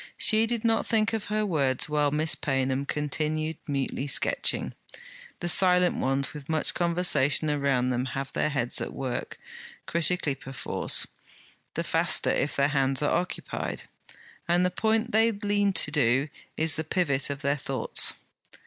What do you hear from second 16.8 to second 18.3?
pivot of their thoughts.